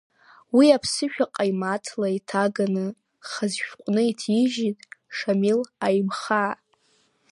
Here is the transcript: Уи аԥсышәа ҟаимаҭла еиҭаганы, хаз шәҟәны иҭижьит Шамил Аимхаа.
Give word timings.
Уи 0.55 0.67
аԥсышәа 0.75 1.25
ҟаимаҭла 1.33 2.07
еиҭаганы, 2.11 2.85
хаз 3.29 3.51
шәҟәны 3.65 4.01
иҭижьит 4.09 4.77
Шамил 5.15 5.61
Аимхаа. 5.85 6.53